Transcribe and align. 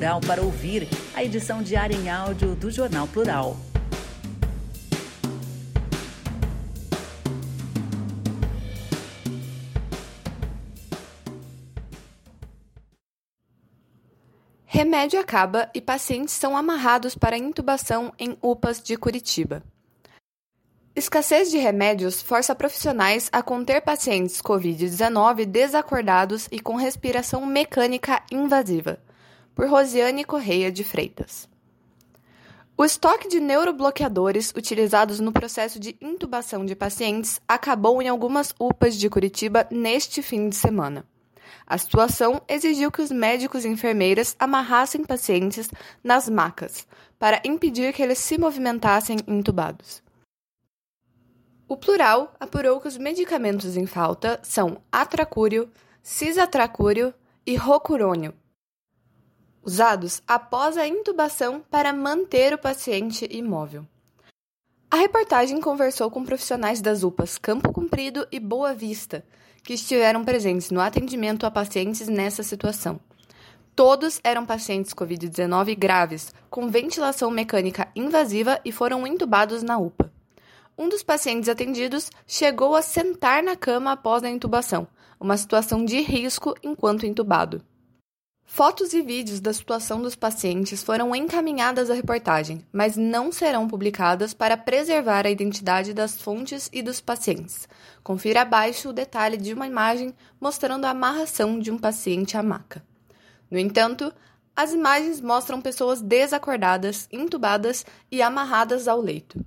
Plural 0.00 0.20
para 0.22 0.40
ouvir, 0.40 0.88
a 1.14 1.22
edição 1.22 1.62
diária 1.62 1.94
em 1.94 2.08
áudio 2.08 2.56
do 2.56 2.70
Jornal 2.70 3.06
Plural. 3.06 3.54
Remédio 14.64 15.20
acaba 15.20 15.68
e 15.74 15.82
pacientes 15.82 16.32
são 16.32 16.56
amarrados 16.56 17.14
para 17.14 17.36
intubação 17.36 18.10
em 18.18 18.38
UPAs 18.40 18.82
de 18.82 18.96
Curitiba. 18.96 19.62
Escassez 20.96 21.50
de 21.50 21.58
remédios 21.58 22.22
força 22.22 22.54
profissionais 22.54 23.28
a 23.30 23.42
conter 23.42 23.82
pacientes 23.82 24.40
Covid-19 24.40 25.44
desacordados 25.44 26.48
e 26.50 26.58
com 26.58 26.76
respiração 26.76 27.44
mecânica 27.44 28.22
invasiva. 28.32 28.98
Por 29.60 29.68
Rosiane 29.68 30.24
Correia 30.24 30.72
de 30.72 30.82
Freitas. 30.82 31.46
O 32.78 32.82
estoque 32.82 33.28
de 33.28 33.38
neurobloqueadores 33.40 34.54
utilizados 34.56 35.20
no 35.20 35.32
processo 35.32 35.78
de 35.78 35.98
intubação 36.00 36.64
de 36.64 36.74
pacientes 36.74 37.38
acabou 37.46 38.00
em 38.00 38.08
algumas 38.08 38.54
UPAs 38.58 38.96
de 38.96 39.10
Curitiba 39.10 39.68
neste 39.70 40.22
fim 40.22 40.48
de 40.48 40.56
semana. 40.56 41.04
A 41.66 41.76
situação 41.76 42.40
exigiu 42.48 42.90
que 42.90 43.02
os 43.02 43.10
médicos 43.10 43.66
e 43.66 43.68
enfermeiras 43.68 44.34
amarrassem 44.38 45.04
pacientes 45.04 45.68
nas 46.02 46.26
macas 46.26 46.86
para 47.18 47.42
impedir 47.44 47.92
que 47.92 48.02
eles 48.02 48.16
se 48.16 48.38
movimentassem 48.38 49.18
intubados. 49.28 50.02
O 51.68 51.76
plural 51.76 52.32
apurou 52.40 52.80
que 52.80 52.88
os 52.88 52.96
medicamentos 52.96 53.76
em 53.76 53.84
falta 53.84 54.40
são 54.42 54.80
atracúrio, 54.90 55.70
cisatracúrio 56.02 57.12
e 57.44 57.56
rocurônio, 57.56 58.32
usados 59.62 60.22
após 60.26 60.76
a 60.76 60.86
intubação 60.86 61.62
para 61.70 61.92
manter 61.92 62.52
o 62.52 62.58
paciente 62.58 63.28
imóvel. 63.30 63.86
A 64.90 64.96
reportagem 64.96 65.60
conversou 65.60 66.10
com 66.10 66.24
profissionais 66.24 66.80
das 66.80 67.02
UPAs 67.04 67.38
Campo 67.38 67.72
Comprido 67.72 68.26
e 68.32 68.40
Boa 68.40 68.74
Vista, 68.74 69.24
que 69.62 69.74
estiveram 69.74 70.24
presentes 70.24 70.70
no 70.70 70.80
atendimento 70.80 71.46
a 71.46 71.50
pacientes 71.50 72.08
nessa 72.08 72.42
situação. 72.42 72.98
Todos 73.76 74.20
eram 74.24 74.44
pacientes 74.44 74.92
Covid-19 74.92 75.78
graves, 75.78 76.34
com 76.50 76.68
ventilação 76.68 77.30
mecânica 77.30 77.88
invasiva 77.94 78.60
e 78.64 78.72
foram 78.72 79.06
intubados 79.06 79.62
na 79.62 79.78
UPA. 79.78 80.12
Um 80.76 80.88
dos 80.88 81.02
pacientes 81.02 81.48
atendidos 81.48 82.10
chegou 82.26 82.74
a 82.74 82.82
sentar 82.82 83.42
na 83.42 83.54
cama 83.54 83.92
após 83.92 84.24
a 84.24 84.28
intubação, 84.28 84.88
uma 85.20 85.36
situação 85.36 85.84
de 85.84 86.00
risco 86.00 86.54
enquanto 86.62 87.06
intubado. 87.06 87.62
Fotos 88.52 88.92
e 88.92 89.00
vídeos 89.00 89.38
da 89.38 89.52
situação 89.52 90.02
dos 90.02 90.16
pacientes 90.16 90.82
foram 90.82 91.14
encaminhadas 91.14 91.88
à 91.88 91.94
reportagem, 91.94 92.66
mas 92.72 92.96
não 92.96 93.30
serão 93.30 93.68
publicadas 93.68 94.34
para 94.34 94.56
preservar 94.56 95.24
a 95.24 95.30
identidade 95.30 95.94
das 95.94 96.20
fontes 96.20 96.68
e 96.72 96.82
dos 96.82 97.00
pacientes. 97.00 97.68
Confira 98.02 98.42
abaixo 98.42 98.88
o 98.88 98.92
detalhe 98.92 99.36
de 99.36 99.54
uma 99.54 99.68
imagem 99.68 100.12
mostrando 100.40 100.84
a 100.84 100.90
amarração 100.90 101.60
de 101.60 101.70
um 101.70 101.78
paciente 101.78 102.36
à 102.36 102.42
maca. 102.42 102.84
No 103.48 103.56
entanto, 103.56 104.12
as 104.54 104.72
imagens 104.72 105.20
mostram 105.20 105.60
pessoas 105.60 106.02
desacordadas, 106.02 107.08
intubadas 107.12 107.86
e 108.10 108.20
amarradas 108.20 108.88
ao 108.88 109.00
leito. 109.00 109.46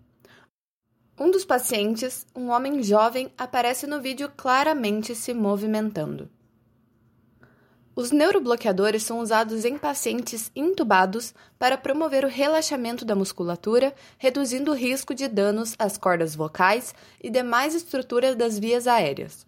Um 1.19 1.29
dos 1.29 1.43
pacientes, 1.43 2.25
um 2.33 2.49
homem 2.49 2.81
jovem, 2.81 3.29
aparece 3.37 3.85
no 3.85 4.01
vídeo 4.01 4.31
claramente 4.35 5.13
se 5.13 5.33
movimentando. 5.33 6.29
Os 7.95 8.11
neurobloqueadores 8.11 9.03
são 9.03 9.19
usados 9.19 9.65
em 9.65 9.77
pacientes 9.77 10.51
intubados 10.55 11.31
para 11.59 11.77
promover 11.77 12.25
o 12.25 12.27
relaxamento 12.27 13.05
da 13.05 13.13
musculatura, 13.13 13.93
reduzindo 14.17 14.71
o 14.71 14.75
risco 14.75 15.13
de 15.13 15.27
danos 15.27 15.75
às 15.77 15.95
cordas 15.95 16.35
vocais 16.35 16.95
e 17.21 17.29
demais 17.29 17.75
estruturas 17.75 18.35
das 18.35 18.57
vias 18.57 18.87
aéreas. 18.87 19.45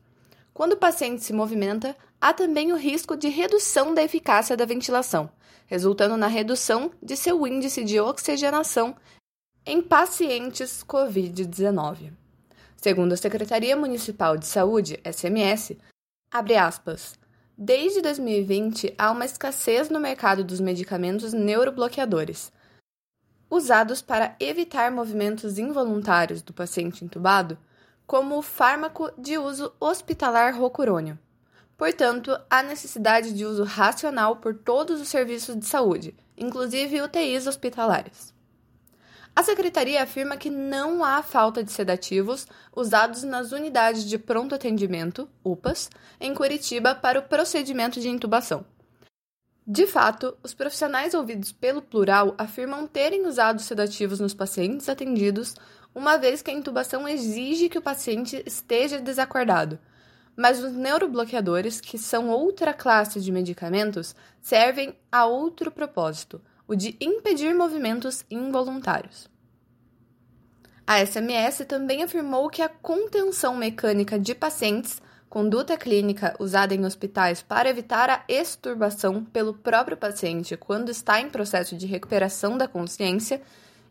Quando 0.53 0.73
o 0.73 0.77
paciente 0.77 1.23
se 1.23 1.33
movimenta, 1.33 1.97
há 2.21 2.33
também 2.33 2.71
o 2.71 2.77
risco 2.77 3.17
de 3.17 3.29
redução 3.29 3.95
da 3.95 4.03
eficácia 4.03 4.55
da 4.55 4.63
ventilação, 4.63 5.27
resultando 5.65 6.15
na 6.15 6.27
redução 6.27 6.91
de 7.01 7.17
seu 7.17 7.45
índice 7.47 7.83
de 7.83 7.99
oxigenação 7.99 8.95
em 9.65 9.81
pacientes 9.81 10.83
COVID-19. 10.83 12.13
Segundo 12.77 13.13
a 13.13 13.17
Secretaria 13.17 13.75
Municipal 13.75 14.37
de 14.37 14.45
Saúde, 14.45 14.99
SMS, 15.03 15.75
abre 16.31 16.55
aspas, 16.55 17.17
Desde 17.57 18.01
2020, 18.01 18.93
há 18.97 19.09
uma 19.11 19.23
escassez 19.23 19.89
no 19.89 19.97
mercado 19.97 20.43
dos 20.43 20.59
medicamentos 20.59 21.31
neurobloqueadores, 21.31 22.51
usados 23.49 24.01
para 24.01 24.35
evitar 24.41 24.91
movimentos 24.91 25.57
involuntários 25.57 26.41
do 26.41 26.51
paciente 26.51 27.05
intubado, 27.05 27.57
como 28.05 28.37
o 28.37 28.41
fármaco 28.41 29.09
de 29.17 29.37
uso 29.37 29.73
hospitalar 29.79 30.53
rocurônio. 30.53 31.17
Portanto, 31.77 32.37
há 32.49 32.61
necessidade 32.61 33.33
de 33.33 33.45
uso 33.45 33.63
racional 33.63 34.35
por 34.35 34.53
todos 34.53 34.99
os 34.99 35.07
serviços 35.07 35.57
de 35.57 35.65
saúde, 35.65 36.13
inclusive 36.37 37.01
UTIs 37.01 37.47
hospitalares. 37.47 38.34
A 39.35 39.43
secretaria 39.43 40.01
afirma 40.01 40.37
que 40.37 40.49
não 40.49 41.03
há 41.03 41.21
falta 41.21 41.61
de 41.61 41.69
sedativos 41.69 42.47
usados 42.73 43.21
nas 43.23 43.51
unidades 43.51 44.05
de 44.05 44.17
pronto 44.17 44.55
atendimento, 44.55 45.27
UPAs, 45.43 45.89
em 46.21 46.33
Curitiba 46.33 46.95
para 46.95 47.19
o 47.19 47.23
procedimento 47.23 47.99
de 47.99 48.07
intubação. 48.07 48.65
De 49.67 49.85
fato, 49.85 50.37
os 50.41 50.53
profissionais 50.53 51.13
ouvidos 51.13 51.51
pelo 51.51 51.81
plural 51.81 52.33
afirmam 52.37 52.87
terem 52.87 53.27
usado 53.27 53.61
sedativos 53.61 54.21
nos 54.21 54.33
pacientes 54.33 54.87
atendidos, 54.87 55.55
uma 55.93 56.17
vez 56.17 56.41
que 56.41 56.51
a 56.51 56.53
intubação 56.53 57.05
exige 57.05 57.67
que 57.67 57.77
o 57.77 57.81
paciente 57.81 58.41
esteja 58.45 59.01
desacordado. 59.01 59.77
Mas 60.33 60.63
os 60.63 60.71
neurobloqueadores, 60.71 61.81
que 61.81 61.97
são 61.97 62.29
outra 62.29 62.73
classe 62.73 63.19
de 63.19 63.33
medicamentos, 63.33 64.15
servem 64.41 64.95
a 65.11 65.25
outro 65.25 65.71
propósito 65.71 66.41
o 66.67 66.75
de 66.75 66.95
impedir 66.99 67.53
movimentos 67.53 68.25
involuntários. 68.29 69.29
A 70.87 71.03
SMS 71.03 71.65
também 71.67 72.03
afirmou 72.03 72.49
que 72.49 72.61
a 72.61 72.69
contenção 72.69 73.55
mecânica 73.55 74.19
de 74.19 74.35
pacientes, 74.35 75.01
conduta 75.27 75.75
clínica 75.77 76.35
usada 76.39 76.75
em 76.75 76.85
hospitais 76.85 77.41
para 77.41 77.69
evitar 77.69 78.09
a 78.09 78.23
exturbação 78.27 79.23
pelo 79.23 79.53
próprio 79.53 79.97
paciente 79.97 80.55
quando 80.55 80.89
está 80.89 81.19
em 81.19 81.29
processo 81.29 81.75
de 81.75 81.87
recuperação 81.87 82.57
da 82.57 82.67
consciência, 82.67 83.41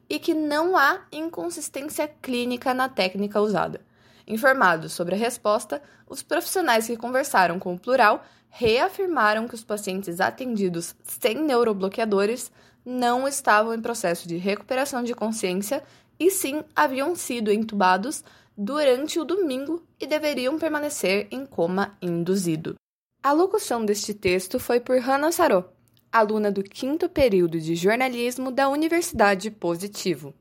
e 0.09 0.19
que 0.19 0.35
não 0.35 0.77
há 0.77 1.01
inconsistência 1.11 2.07
clínica 2.07 2.75
na 2.75 2.89
técnica 2.89 3.41
usada. 3.41 3.81
Informados 4.27 4.93
sobre 4.93 5.15
a 5.15 5.19
resposta, 5.19 5.83
os 6.09 6.23
profissionais 6.23 6.87
que 6.87 6.97
conversaram 6.97 7.59
com 7.59 7.75
o 7.75 7.79
plural 7.79 8.25
reafirmaram 8.49 9.49
que 9.49 9.55
os 9.55 9.65
pacientes 9.65 10.21
atendidos 10.21 10.95
sem 11.03 11.43
neurobloqueadores 11.43 12.53
não 12.85 13.27
estavam 13.27 13.73
em 13.73 13.81
processo 13.81 14.29
de 14.29 14.37
recuperação 14.37 15.03
de 15.03 15.15
consciência 15.15 15.83
e 16.19 16.31
sim 16.31 16.63
haviam 16.77 17.17
sido 17.17 17.51
entubados 17.51 18.23
durante 18.57 19.19
o 19.19 19.25
domingo 19.25 19.87
e 19.99 20.07
deveriam 20.07 20.59
permanecer 20.59 21.27
em 21.31 21.45
coma 21.45 21.97
induzido. 22.01 22.75
A 23.23 23.33
locução 23.33 23.85
deste 23.85 24.13
texto 24.13 24.61
foi 24.61 24.81
por 24.81 24.99
Hannah 24.99 25.33
Saró, 25.33 25.73
aluna 26.13 26.53
do 26.53 26.63
quinto 26.63 27.09
período 27.09 27.59
de 27.59 27.75
jornalismo 27.75 28.51
da 28.51 28.69
Universidade 28.69 29.51
Positivo. 29.51 30.35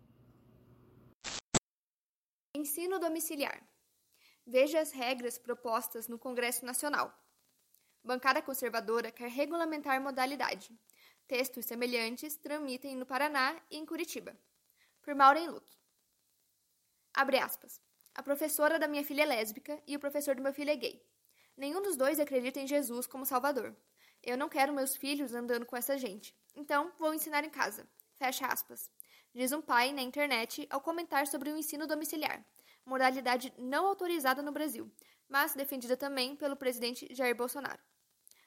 Ensino 2.55 2.99
domiciliar. 2.99 3.63
Veja 4.45 4.81
as 4.81 4.91
regras 4.91 5.37
propostas 5.37 6.07
no 6.07 6.19
Congresso 6.19 6.65
Nacional. 6.65 7.17
Bancada 8.03 8.41
conservadora 8.41 9.11
quer 9.11 9.29
regulamentar 9.29 10.01
modalidade. 10.01 10.69
Textos 11.27 11.65
semelhantes 11.65 12.35
tramitem 12.35 12.95
no 12.95 13.05
Paraná 13.05 13.59
e 13.71 13.77
em 13.77 13.85
Curitiba. 13.85 14.37
Por 15.01 15.15
Maureen 15.15 15.49
Luke. 15.49 15.77
Abre 17.13 17.37
aspas. 17.39 17.81
A 18.13 18.21
professora 18.21 18.77
da 18.77 18.87
minha 18.87 19.03
filha 19.03 19.23
é 19.23 19.25
lésbica 19.25 19.81
e 19.87 19.95
o 19.95 19.99
professor 19.99 20.35
do 20.35 20.41
meu 20.41 20.53
filho 20.53 20.69
é 20.69 20.75
gay. 20.75 21.01
Nenhum 21.55 21.81
dos 21.81 21.95
dois 21.95 22.19
acredita 22.19 22.59
em 22.59 22.67
Jesus 22.67 23.07
como 23.07 23.25
Salvador. 23.25 23.75
Eu 24.21 24.37
não 24.37 24.49
quero 24.49 24.73
meus 24.73 24.95
filhos 24.95 25.33
andando 25.33 25.65
com 25.65 25.77
essa 25.77 25.97
gente. 25.97 26.35
Então, 26.55 26.91
vou 26.99 27.13
ensinar 27.13 27.43
em 27.43 27.49
casa. 27.49 27.87
Fecha 28.15 28.45
aspas. 28.45 28.91
Diz 29.33 29.51
um 29.51 29.61
pai 29.61 29.91
na 29.91 30.01
internet 30.01 30.67
ao 30.69 30.81
comentar 30.81 31.25
sobre 31.25 31.51
o 31.51 31.57
ensino 31.57 31.87
domiciliar, 31.87 32.45
modalidade 32.85 33.51
não 33.57 33.87
autorizada 33.87 34.43
no 34.43 34.51
Brasil, 34.51 34.91
mas 35.27 35.55
defendida 35.55 35.97
também 35.97 36.35
pelo 36.35 36.55
presidente 36.55 37.07
Jair 37.11 37.35
Bolsonaro. 37.35 37.81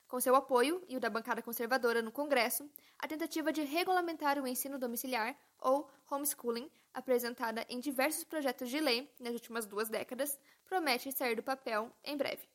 Com 0.08 0.20
seu 0.20 0.36
apoio 0.36 0.84
e 0.88 0.96
o 0.96 1.00
da 1.00 1.10
bancada 1.10 1.42
conservadora 1.42 2.00
no 2.00 2.12
Congresso, 2.12 2.70
a 2.96 3.08
tentativa 3.08 3.52
de 3.52 3.62
regulamentar 3.62 4.38
o 4.38 4.46
ensino 4.46 4.78
domiciliar, 4.78 5.36
ou 5.58 5.90
homeschooling, 6.08 6.70
apresentada 6.94 7.66
em 7.68 7.80
diversos 7.80 8.22
projetos 8.22 8.70
de 8.70 8.78
lei 8.78 9.12
nas 9.18 9.34
últimas 9.34 9.66
duas 9.66 9.88
décadas, 9.88 10.38
promete 10.64 11.10
sair 11.10 11.34
do 11.34 11.42
papel 11.42 11.90
em 12.04 12.16
breve. 12.16 12.48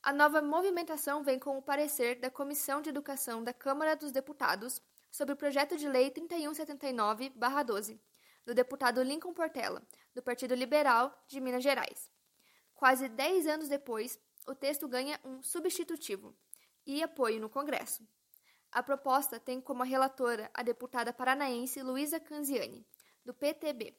A 0.00 0.12
nova 0.12 0.40
movimentação 0.40 1.24
vem 1.24 1.36
com 1.40 1.58
o 1.58 1.62
parecer 1.62 2.20
da 2.20 2.30
Comissão 2.30 2.80
de 2.80 2.90
Educação 2.90 3.42
da 3.42 3.52
Câmara 3.52 3.96
dos 3.96 4.12
Deputados 4.12 4.80
sobre 5.10 5.34
o 5.34 5.36
projeto 5.36 5.76
de 5.76 5.88
lei 5.88 6.12
3179-12, 6.12 7.98
do 8.46 8.54
deputado 8.54 9.02
Lincoln 9.02 9.34
Portela, 9.34 9.82
do 10.14 10.22
Partido 10.22 10.54
Liberal 10.54 11.12
de 11.26 11.40
Minas 11.40 11.64
Gerais. 11.64 12.08
Quase 12.72 13.08
dez 13.08 13.48
anos 13.48 13.68
depois, 13.68 14.16
o 14.46 14.54
texto 14.54 14.86
ganha 14.86 15.18
um 15.24 15.42
substitutivo 15.42 16.32
e 16.88 17.02
apoio 17.02 17.38
no 17.38 17.50
Congresso. 17.50 18.02
A 18.72 18.82
proposta 18.82 19.38
tem 19.38 19.60
como 19.60 19.82
relatora 19.82 20.50
a 20.54 20.62
deputada 20.62 21.12
paranaense 21.12 21.82
Luísa 21.82 22.18
Canziani, 22.18 22.84
do 23.22 23.34
PTB, 23.34 23.94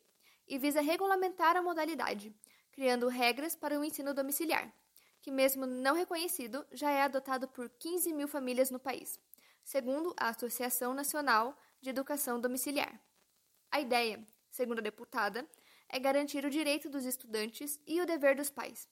e 0.47 0.57
visa 0.57 0.81
regulamentar 0.81 1.56
a 1.56 1.62
modalidade, 1.62 2.36
criando 2.71 3.07
regras 3.07 3.56
para 3.56 3.80
o 3.80 3.83
ensino 3.83 4.12
domiciliar, 4.12 4.74
que, 5.21 5.30
mesmo 5.30 5.68
não 5.68 5.95
reconhecido, 5.95 6.65
já 6.71 6.89
é 6.89 7.03
adotado 7.03 7.47
por 7.47 7.69
15 7.69 8.12
mil 8.12 8.27
famílias 8.27 8.71
no 8.71 8.80
país, 8.80 9.19
segundo 9.63 10.15
a 10.18 10.30
Associação 10.30 10.94
Nacional 10.94 11.56
de 11.80 11.91
Educação 11.91 12.41
Domiciliar. 12.41 13.00
A 13.69 13.80
ideia, 13.80 14.25
segundo 14.50 14.80
a 14.80 14.83
deputada, 14.83 15.47
é 15.88 16.00
garantir 16.00 16.44
o 16.44 16.50
direito 16.50 16.89
dos 16.89 17.06
estudantes 17.06 17.80
e 17.86 18.01
o 18.01 18.06
dever 18.06 18.36
dos 18.36 18.50
pais 18.50 18.88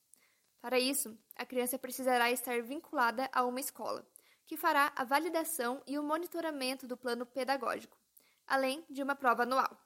para 0.61 0.79
isso, 0.79 1.17
a 1.35 1.45
criança 1.45 1.77
precisará 1.77 2.31
estar 2.31 2.61
vinculada 2.61 3.29
a 3.31 3.45
uma 3.45 3.59
escola, 3.59 4.05
que 4.45 4.57
fará 4.57 4.91
a 4.95 5.03
validação 5.03 5.81
e 5.85 5.99
o 5.99 6.03
monitoramento 6.03 6.87
do 6.87 6.97
plano 6.97 7.25
pedagógico, 7.25 7.97
além 8.45 8.83
de 8.89 9.03
uma 9.03 9.15
prova 9.15 9.43
anual. 9.43 9.77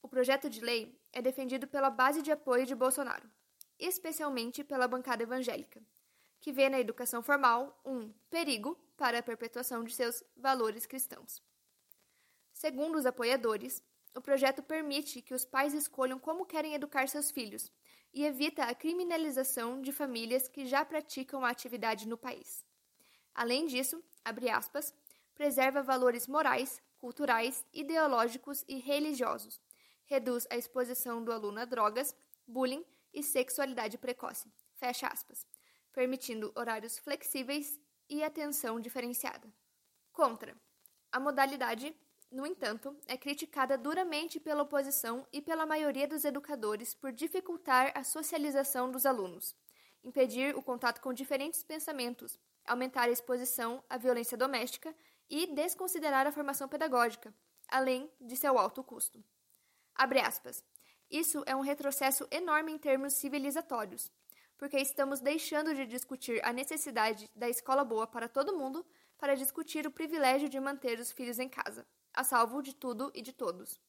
O 0.00 0.08
projeto 0.08 0.48
de 0.48 0.60
lei 0.60 0.98
é 1.12 1.20
defendido 1.20 1.66
pela 1.66 1.90
base 1.90 2.22
de 2.22 2.30
apoio 2.30 2.66
de 2.66 2.74
Bolsonaro, 2.74 3.28
especialmente 3.78 4.62
pela 4.62 4.88
bancada 4.88 5.22
evangélica, 5.22 5.82
que 6.40 6.52
vê 6.52 6.68
na 6.68 6.78
educação 6.78 7.22
formal 7.22 7.80
um 7.84 8.12
perigo 8.30 8.76
para 8.96 9.18
a 9.18 9.22
perpetuação 9.22 9.82
de 9.82 9.94
seus 9.94 10.22
valores 10.36 10.86
cristãos. 10.86 11.42
Segundo 12.52 12.96
os 12.96 13.06
apoiadores, 13.06 13.82
o 14.14 14.20
projeto 14.20 14.62
permite 14.62 15.20
que 15.20 15.34
os 15.34 15.44
pais 15.44 15.74
escolham 15.74 16.18
como 16.18 16.46
querem 16.46 16.74
educar 16.74 17.08
seus 17.08 17.30
filhos 17.30 17.72
e 18.14 18.24
evita 18.24 18.64
a 18.64 18.74
criminalização 18.74 19.82
de 19.82 19.90
famílias 19.90 20.46
que 20.46 20.64
já 20.64 20.84
praticam 20.84 21.44
a 21.44 21.50
atividade 21.50 22.06
no 22.06 22.16
país. 22.16 22.64
Além 23.34 23.66
disso, 23.66 24.00
aspas, 24.24 24.94
preserva 25.34 25.82
valores 25.82 26.28
morais, 26.28 26.80
culturais, 26.98 27.64
ideológicos 27.72 28.64
e 28.68 28.78
religiosos, 28.78 29.60
reduz 30.06 30.46
a 30.48 30.56
exposição 30.56 31.24
do 31.24 31.32
aluno 31.32 31.60
a 31.60 31.64
drogas, 31.64 32.14
bullying 32.46 32.84
e 33.12 33.22
sexualidade 33.22 33.98
precoce, 33.98 34.48
fecha 34.76 35.08
aspas, 35.08 35.44
permitindo 35.92 36.52
horários 36.54 36.96
flexíveis 36.98 37.80
e 38.08 38.22
atenção 38.22 38.78
diferenciada. 38.78 39.52
Contra. 40.12 40.56
A 41.10 41.18
modalidade 41.18 41.94
no 42.34 42.44
entanto, 42.44 42.96
é 43.06 43.16
criticada 43.16 43.78
duramente 43.78 44.40
pela 44.40 44.64
oposição 44.64 45.24
e 45.32 45.40
pela 45.40 45.64
maioria 45.64 46.08
dos 46.08 46.24
educadores 46.24 46.92
por 46.92 47.12
dificultar 47.12 47.92
a 47.94 48.02
socialização 48.02 48.90
dos 48.90 49.06
alunos, 49.06 49.54
impedir 50.02 50.56
o 50.56 50.60
contato 50.60 51.00
com 51.00 51.12
diferentes 51.12 51.62
pensamentos, 51.62 52.36
aumentar 52.66 53.04
a 53.04 53.12
exposição 53.12 53.84
à 53.88 53.96
violência 53.96 54.36
doméstica 54.36 54.92
e 55.30 55.46
desconsiderar 55.46 56.26
a 56.26 56.32
formação 56.32 56.66
pedagógica, 56.66 57.32
além 57.68 58.10
de 58.20 58.36
seu 58.36 58.58
alto 58.58 58.82
custo. 58.82 59.22
Abre 59.94 60.18
aspas. 60.18 60.64
Isso 61.08 61.44
é 61.46 61.54
um 61.54 61.60
retrocesso 61.60 62.26
enorme 62.32 62.72
em 62.72 62.78
termos 62.78 63.12
civilizatórios, 63.12 64.10
porque 64.58 64.78
estamos 64.78 65.20
deixando 65.20 65.72
de 65.72 65.86
discutir 65.86 66.44
a 66.44 66.52
necessidade 66.52 67.30
da 67.36 67.48
escola 67.48 67.84
boa 67.84 68.08
para 68.08 68.28
todo 68.28 68.58
mundo 68.58 68.84
para 69.18 69.36
discutir 69.36 69.86
o 69.86 69.92
privilégio 69.92 70.48
de 70.48 70.58
manter 70.58 70.98
os 70.98 71.12
filhos 71.12 71.38
em 71.38 71.48
casa 71.48 71.86
a 72.14 72.24
salvo 72.24 72.62
de 72.62 72.74
tudo 72.74 73.10
e 73.14 73.20
de 73.20 73.32
todos. 73.32 73.80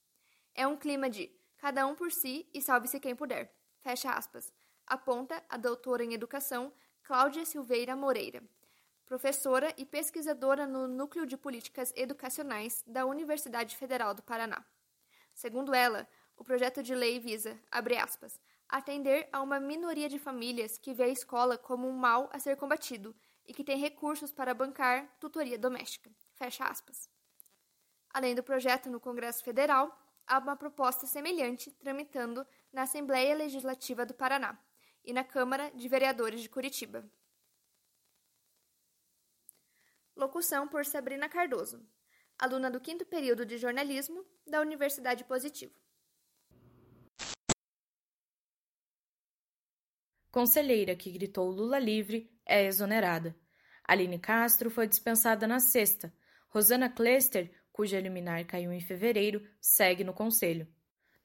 É 0.54 0.68
um 0.68 0.76
clima 0.76 1.10
de 1.10 1.32
cada 1.58 1.86
um 1.86 1.96
por 1.96 2.12
si 2.12 2.50
e 2.54 2.62
salve-se 2.62 3.00
quem 3.00 3.16
puder. 3.16 3.56
Fecha 3.82 4.12
aspas. 4.12 4.52
Aponta 4.88 5.44
a 5.48 5.58
doutora 5.58 6.04
em 6.04 6.14
educação 6.14 6.74
Cláudia 7.04 7.46
Silveira 7.46 7.96
Moreira, 7.96 8.44
professora 9.06 9.74
e 9.78 9.86
pesquisadora 9.86 10.66
no 10.66 10.88
Núcleo 10.88 11.26
de 11.26 11.38
Políticas 11.38 11.94
Educacionais 11.96 12.84
da 12.88 13.06
Universidade 13.06 13.76
Federal 13.76 14.14
do 14.14 14.24
Paraná. 14.24 14.66
Segundo 15.34 15.74
ela, 15.74 16.08
o 16.36 16.44
projeto 16.44 16.82
de 16.82 16.96
lei 16.96 17.20
visa, 17.20 17.60
abre 17.72 17.98
aspas, 17.98 18.40
atender 18.68 19.30
a 19.32 19.42
uma 19.42 19.60
minoria 19.60 20.10
de 20.10 20.18
famílias 20.18 20.78
que 20.78 20.94
vê 20.94 21.04
a 21.04 21.10
escola 21.10 21.58
como 21.58 21.88
um 21.88 21.94
mal 21.94 22.30
a 22.34 22.40
ser 22.40 22.58
combatido 22.58 23.16
e 23.46 23.54
que 23.54 23.64
tem 23.64 23.78
recursos 23.78 24.32
para 24.32 24.54
bancar 24.54 25.08
tutoria 25.20 25.58
doméstica. 25.58 26.10
Fecha 26.34 26.66
aspas. 26.66 27.15
Além 28.16 28.34
do 28.34 28.42
projeto 28.42 28.90
no 28.90 28.98
Congresso 28.98 29.44
Federal, 29.44 29.94
há 30.26 30.40
uma 30.40 30.56
proposta 30.56 31.06
semelhante 31.06 31.70
tramitando 31.72 32.48
na 32.72 32.84
Assembleia 32.84 33.36
Legislativa 33.36 34.06
do 34.06 34.14
Paraná 34.14 34.58
e 35.04 35.12
na 35.12 35.22
Câmara 35.22 35.70
de 35.72 35.86
Vereadores 35.90 36.40
de 36.40 36.48
Curitiba. 36.48 37.04
Locução 40.16 40.66
por 40.66 40.86
Sabrina 40.86 41.28
Cardoso, 41.28 41.86
aluna 42.40 42.72
do 42.72 42.80
quinto 42.80 43.06
período 43.06 43.46
de 43.46 43.58
jornalismo 43.58 44.26
da 44.48 44.62
Universidade 44.62 45.26
Positivo. 45.26 45.78
Conselheira 50.32 50.96
que 50.96 51.12
gritou 51.12 51.52
Lula 51.52 51.80
livre 51.80 52.34
é 52.46 52.64
exonerada. 52.64 53.36
Aline 53.84 54.20
Castro 54.20 54.70
foi 54.70 54.88
dispensada 54.88 55.46
na 55.46 55.60
sexta. 55.60 56.16
Rosana 56.48 56.90
Klester 56.90 57.54
cuja 57.76 58.00
liminar 58.00 58.46
caiu 58.46 58.72
em 58.72 58.80
fevereiro, 58.80 59.46
segue 59.60 60.02
no 60.02 60.14
Conselho. 60.14 60.66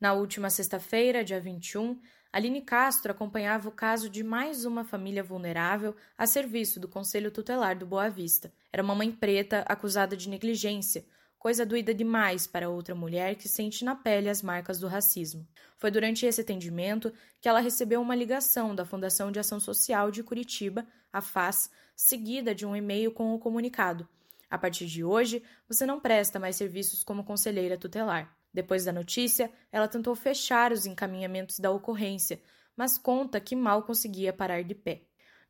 Na 0.00 0.14
última 0.14 0.50
sexta-feira, 0.50 1.23
dia 1.23 1.40
21, 1.40 2.00
Aline 2.33 2.61
Castro 2.61 3.12
acompanhava 3.12 3.69
o 3.69 3.73
caso 3.73 4.11
de 4.11 4.25
mais 4.25 4.64
uma 4.64 4.83
família 4.83 5.23
vulnerável 5.23 5.95
a 6.19 6.26
serviço 6.26 6.80
do 6.80 6.88
Conselho 6.88 7.30
Tutelar 7.30 7.78
do 7.78 7.87
Boa 7.87 8.09
Vista. 8.09 8.52
Era 8.73 8.83
uma 8.83 8.97
mãe 8.97 9.12
preta 9.12 9.61
acusada 9.61 10.16
de 10.16 10.28
negligência, 10.28 11.07
coisa 11.38 11.64
doída 11.64 11.95
demais 11.95 12.49
para 12.49 12.69
outra 12.69 12.97
mulher 12.97 13.37
que 13.37 13.49
sente 13.49 13.85
na 13.85 13.95
pele 13.95 14.28
as 14.28 14.42
marcas 14.42 14.80
do 14.80 14.88
racismo. 14.88 15.47
Foi 15.78 15.92
durante 15.92 16.26
esse 16.26 16.40
atendimento 16.40 17.12
que 17.40 17.49
ela 17.49 17.61
recebeu 17.61 18.02
uma 18.02 18.16
ligação 18.16 18.75
da 18.75 18.85
Fundação 18.85 19.30
de 19.30 19.38
Ação 19.38 19.61
Social 19.61 20.11
de 20.11 20.25
Curitiba, 20.25 20.85
a 21.12 21.21
FAS, 21.21 21.71
seguida 21.95 22.52
de 22.52 22.66
um 22.66 22.75
e-mail 22.75 23.12
com 23.12 23.33
o 23.33 23.38
comunicado 23.38 24.09
a 24.50 24.59
partir 24.59 24.87
de 24.87 25.04
hoje, 25.04 25.42
você 25.69 25.87
não 25.87 26.00
presta 26.00 26.40
mais 26.40 26.57
serviços 26.57 27.04
como 27.04 27.23
conselheira 27.23 27.78
tutelar. 27.78 28.37
Depois 28.52 28.85
da 28.85 28.92
notícia, 28.92 29.49
ela 29.71 29.87
tentou 29.87 30.14
fechar 30.16 30.73
os 30.73 30.87
encaminhamentos 30.87 31.61
da 31.61 31.71
ocorrência, 31.71 32.42
mas 32.76 32.99
conta 32.99 33.40
que 33.40 33.54
mal 33.54 33.85
conseguia 33.85 34.33
parar 34.33 34.64
de 34.64 34.75
pé. 34.75 35.02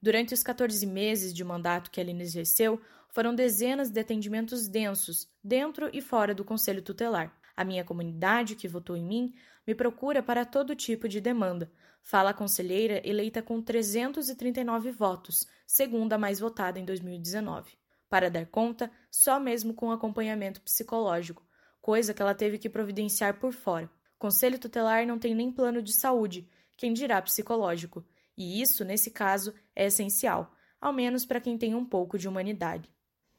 Durante 0.02 0.34
os 0.34 0.42
14 0.42 0.86
meses 0.86 1.32
de 1.32 1.42
mandato 1.42 1.90
que 1.90 1.98
Aline 1.98 2.22
exerceu, 2.22 2.78
foram 3.08 3.34
dezenas 3.34 3.90
de 3.90 4.00
atendimentos 4.00 4.68
densos, 4.68 5.26
dentro 5.42 5.88
e 5.94 6.02
fora 6.02 6.34
do 6.34 6.44
Conselho 6.44 6.82
Tutelar. 6.82 7.34
A 7.56 7.64
minha 7.64 7.84
comunidade, 7.84 8.54
que 8.54 8.68
votou 8.68 8.96
em 8.96 9.04
mim, 9.04 9.34
me 9.66 9.74
procura 9.74 10.22
para 10.22 10.44
todo 10.44 10.76
tipo 10.76 11.08
de 11.08 11.20
demanda. 11.20 11.72
Fala 12.02 12.30
a 12.30 12.34
conselheira 12.34 13.00
eleita 13.04 13.42
com 13.42 13.60
339 13.62 14.90
votos, 14.90 15.46
segunda 15.66 16.16
mais 16.18 16.38
votada 16.38 16.78
em 16.78 16.84
2019 16.84 17.79
para 18.10 18.28
dar 18.28 18.44
conta 18.44 18.90
só 19.10 19.38
mesmo 19.40 19.72
com 19.72 19.92
acompanhamento 19.92 20.60
psicológico, 20.60 21.46
coisa 21.80 22.12
que 22.12 22.20
ela 22.20 22.34
teve 22.34 22.58
que 22.58 22.68
providenciar 22.68 23.38
por 23.38 23.52
fora. 23.52 23.90
Conselho 24.18 24.58
tutelar 24.58 25.06
não 25.06 25.18
tem 25.18 25.34
nem 25.34 25.50
plano 25.50 25.80
de 25.80 25.94
saúde, 25.94 26.46
quem 26.76 26.92
dirá 26.92 27.22
psicológico, 27.22 28.04
e 28.36 28.60
isso, 28.60 28.84
nesse 28.84 29.10
caso, 29.10 29.54
é 29.74 29.86
essencial. 29.86 30.54
ao 30.80 30.94
menos 30.94 31.26
para 31.26 31.40
quem 31.40 31.58
tem 31.58 31.74
um 31.74 31.84
pouco 31.84 32.18
de 32.18 32.26
humanidade. 32.26 32.90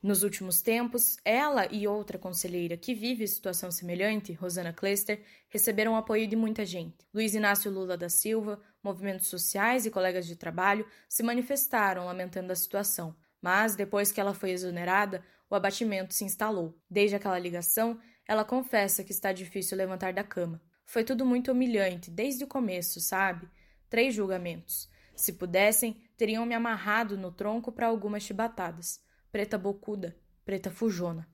Nos 0.02 0.24
últimos 0.24 0.62
tempos, 0.62 1.18
ela 1.26 1.68
e 1.72 1.88
outra 1.88 2.18
conselheira 2.18 2.78
que 2.78 2.94
vive 2.94 3.28
situação 3.28 3.72
semelhante, 3.72 4.34
Rosana 4.34 4.72
Klester, 4.72 5.24
receberam 5.50 5.96
apoio 5.96 6.28
de 6.28 6.36
muita 6.36 6.66
gente. 6.66 6.98
Luiz 7.14 7.36
Inácio 7.36 7.72
Lula 7.72 7.98
da 7.98 8.10
Silva, 8.10 8.60
movimentos 8.84 9.28
sociais 9.28 9.86
e 9.86 9.92
colegas 9.92 10.26
de 10.26 10.36
trabalho 10.36 10.88
se 11.08 11.22
manifestaram 11.24 12.06
lamentando 12.06 12.52
a 12.52 12.56
situação. 12.56 13.16
Mas, 13.42 13.76
depois 13.76 14.12
que 14.12 14.22
ela 14.22 14.34
foi 14.34 14.52
exonerada, 14.52 15.24
o 15.50 15.56
abatimento 15.56 16.14
se 16.14 16.24
instalou. 16.24 16.80
Desde 16.90 17.16
aquela 17.16 17.40
ligação, 17.40 18.00
ela 18.28 18.46
confessa 18.46 19.04
que 19.04 19.12
está 19.12 19.32
difícil 19.32 19.78
levantar 19.78 20.14
da 20.14 20.24
cama. 20.24 20.62
Foi 20.86 21.04
tudo 21.04 21.26
muito 21.26 21.52
humilhante, 21.52 22.12
desde 22.12 22.44
o 22.44 22.48
começo, 22.48 23.00
sabe? 23.00 23.50
Três 23.90 24.14
julgamentos. 24.14 24.90
Se 25.16 25.34
pudessem, 25.34 26.02
teriam 26.16 26.46
me 26.46 26.54
amarrado 26.54 27.18
no 27.18 27.32
tronco 27.32 27.72
para 27.72 27.88
algumas 27.88 28.24
chibatadas 28.24 29.00
preta 29.32 29.58
bocuda, 29.58 30.16
preta 30.44 30.70
fujona. 30.70 31.28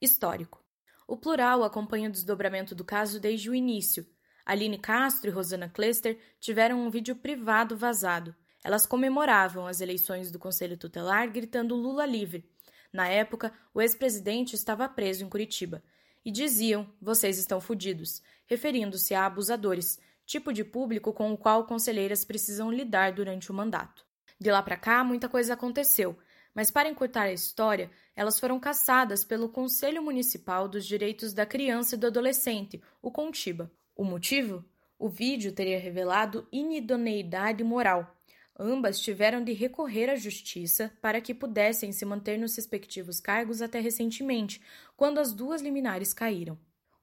Histórico. 0.00 0.64
O 1.06 1.16
plural 1.16 1.64
acompanha 1.64 2.08
o 2.08 2.12
desdobramento 2.12 2.74
do 2.74 2.84
caso 2.84 3.18
desde 3.18 3.50
o 3.50 3.54
início. 3.54 4.06
Aline 4.46 4.78
Castro 4.78 5.28
e 5.28 5.32
Rosana 5.32 5.68
Klester 5.68 6.18
tiveram 6.38 6.80
um 6.80 6.90
vídeo 6.90 7.16
privado 7.16 7.76
vazado. 7.76 8.34
Elas 8.62 8.86
comemoravam 8.86 9.66
as 9.66 9.80
eleições 9.80 10.30
do 10.30 10.38
Conselho 10.38 10.76
Tutelar 10.76 11.30
gritando 11.30 11.74
Lula 11.74 12.04
livre. 12.04 12.48
Na 12.92 13.08
época, 13.08 13.52
o 13.72 13.80
ex-presidente 13.80 14.54
estava 14.54 14.88
preso 14.88 15.24
em 15.24 15.28
Curitiba. 15.28 15.82
E 16.24 16.30
diziam: 16.30 16.86
vocês 17.00 17.38
estão 17.38 17.60
fodidos, 17.60 18.22
referindo-se 18.46 19.14
a 19.14 19.24
abusadores, 19.24 19.98
tipo 20.26 20.52
de 20.52 20.64
público 20.64 21.12
com 21.12 21.32
o 21.32 21.38
qual 21.38 21.64
conselheiras 21.64 22.24
precisam 22.24 22.70
lidar 22.70 23.12
durante 23.12 23.50
o 23.50 23.54
mandato. 23.54 24.04
De 24.38 24.50
lá 24.50 24.62
para 24.62 24.76
cá, 24.76 25.02
muita 25.02 25.28
coisa 25.28 25.54
aconteceu 25.54 26.18
mas 26.54 26.70
para 26.70 26.88
encurtar 26.88 27.22
a 27.22 27.32
história, 27.32 27.90
elas 28.14 28.38
foram 28.38 28.58
caçadas 28.58 29.24
pelo 29.24 29.48
Conselho 29.48 30.02
Municipal 30.02 30.68
dos 30.68 30.84
Direitos 30.84 31.32
da 31.32 31.46
Criança 31.46 31.94
e 31.94 31.98
do 31.98 32.08
Adolescente, 32.08 32.82
o 33.00 33.10
CONTIBA. 33.10 33.70
O 33.94 34.04
motivo? 34.04 34.64
O 34.98 35.08
vídeo 35.08 35.52
teria 35.52 35.78
revelado 35.78 36.46
inidoneidade 36.50 37.62
moral. 37.62 38.16
Ambas 38.62 39.00
tiveram 39.00 39.42
de 39.42 39.54
recorrer 39.54 40.10
à 40.10 40.16
justiça 40.16 40.92
para 41.00 41.18
que 41.18 41.32
pudessem 41.32 41.92
se 41.92 42.04
manter 42.04 42.38
nos 42.38 42.54
respectivos 42.54 43.18
cargos 43.18 43.62
até 43.62 43.80
recentemente, 43.80 44.60
quando 44.98 45.18
as 45.18 45.32
duas 45.32 45.62
liminares 45.62 46.12
caíram. 46.12 46.58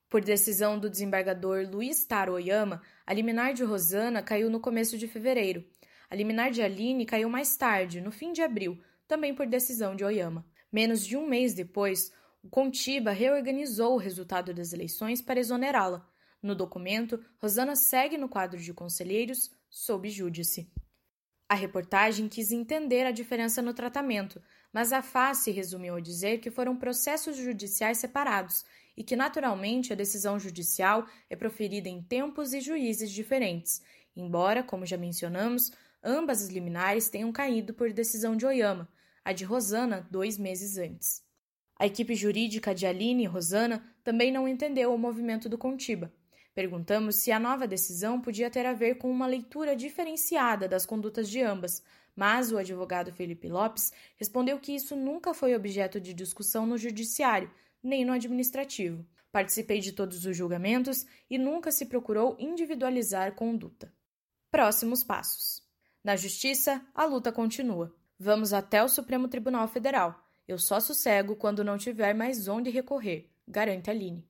Por 0.08 0.24
decisão 0.24 0.78
do 0.78 0.88
desembargador 0.88 1.68
Luiz 1.68 2.06
Taro 2.06 2.34
Oyama, 2.34 2.84
a 3.08 3.12
liminar 3.12 3.56
de 3.56 3.64
Rosana 3.64 4.22
caiu 4.22 4.52
no 4.52 4.60
começo 4.60 5.00
de 5.00 5.08
fevereiro. 5.08 5.66
A 6.12 6.16
liminar 6.16 6.52
de 6.52 6.62
Aline 6.62 7.08
caiu 7.08 7.28
mais 7.28 7.58
tarde, 7.58 8.02
no 8.02 8.12
fim 8.12 8.32
de 8.32 8.44
abril, 8.44 8.80
também 9.08 9.34
por 9.34 9.48
decisão 9.48 9.96
de 9.96 10.06
Oyama. 10.06 10.46
Menos 10.72 11.04
de 11.04 11.18
um 11.18 11.28
mês 11.28 11.56
depois, 11.56 12.14
o 12.44 12.50
Contiba 12.50 13.10
reorganizou 13.10 13.96
o 13.96 13.98
resultado 13.98 14.54
das 14.54 14.74
eleições 14.74 15.24
para 15.24 15.40
exonerá-la. 15.40 16.08
No 16.40 16.54
documento, 16.54 17.20
Rosana 17.42 17.76
segue 17.76 18.16
no 18.16 18.30
quadro 18.30 18.60
de 18.60 18.76
conselheiros 18.76 19.50
sob 19.72 20.08
júdice. 20.08 20.72
A 21.50 21.56
reportagem 21.56 22.28
quis 22.28 22.52
entender 22.52 23.06
a 23.06 23.12
diferença 23.12 23.62
no 23.62 23.74
tratamento, 23.74 24.42
mas 24.74 24.92
a 24.92 25.02
face 25.02 25.50
resumiu 25.50 25.96
a 25.96 26.02
dizer 26.02 26.40
que 26.40 26.52
foram 26.52 26.76
processos 26.76 27.38
judiciais 27.38 28.00
separados 28.00 28.66
e 28.98 29.04
que, 29.04 29.16
naturalmente, 29.16 29.94
a 29.94 29.96
decisão 29.96 30.38
judicial 30.38 31.08
é 31.30 31.36
proferida 31.36 31.88
em 31.88 32.02
tempos 32.02 32.54
e 32.54 32.60
juízes 32.60 33.12
diferentes, 33.12 33.82
embora, 34.14 34.62
como 34.62 34.86
já 34.86 34.98
mencionamos, 34.98 35.72
ambas 36.04 36.42
as 36.42 36.50
liminares 36.50 37.10
tenham 37.10 37.32
caído 37.32 37.74
por 37.74 37.94
decisão 37.94 38.36
de 38.36 38.46
Oyama, 38.46 38.90
a 39.24 39.32
de 39.32 39.46
Rosana 39.46 40.06
dois 40.12 40.38
meses 40.38 40.78
antes. 40.78 41.24
A 41.80 41.86
equipe 41.86 42.16
jurídica 42.16 42.74
de 42.76 42.86
Aline 42.86 43.24
e 43.24 43.28
Rosana 43.28 43.84
também 44.04 44.32
não 44.32 44.48
entendeu 44.48 44.94
o 44.94 44.98
movimento 44.98 45.48
do 45.48 45.58
Contiba. 45.58 46.12
Perguntamos 46.58 47.18
se 47.18 47.32
a 47.32 47.40
nova 47.40 47.68
decisão 47.68 48.20
podia 48.20 48.50
ter 48.50 48.66
a 48.66 48.74
ver 48.74 48.96
com 48.96 49.12
uma 49.12 49.28
leitura 49.28 49.76
diferenciada 49.76 50.68
das 50.68 50.88
condutas 50.88 51.30
de 51.30 51.40
ambas, 51.40 51.84
mas 52.16 52.52
o 52.52 52.58
advogado 52.58 53.14
Felipe 53.14 53.48
Lopes 53.48 53.94
respondeu 54.16 54.60
que 54.60 54.74
isso 54.74 54.96
nunca 54.96 55.36
foi 55.36 55.54
objeto 55.54 56.02
de 56.02 56.16
discussão 56.16 56.66
no 56.66 56.76
judiciário, 56.76 57.52
nem 57.84 58.04
no 58.04 58.12
administrativo. 58.12 59.06
Participei 59.32 59.80
de 59.80 59.92
todos 59.92 60.26
os 60.26 60.36
julgamentos 60.36 61.06
e 61.30 61.38
nunca 61.38 61.72
se 61.72 61.86
procurou 61.86 62.36
individualizar 62.40 63.36
conduta. 63.36 63.94
Próximos 64.50 65.04
passos. 65.04 65.62
Na 66.04 66.16
justiça, 66.16 66.84
a 66.96 67.06
luta 67.06 67.32
continua. 67.32 67.96
Vamos 68.18 68.52
até 68.52 68.84
o 68.84 68.90
Supremo 68.90 69.28
Tribunal 69.28 69.68
Federal. 69.68 70.28
Eu 70.48 70.58
só 70.58 70.80
sossego 70.80 71.36
quando 71.36 71.64
não 71.64 71.78
tiver 71.78 72.16
mais 72.16 72.48
onde 72.48 72.72
recorrer, 72.72 73.30
garante 73.48 73.92
Aline. 73.92 74.28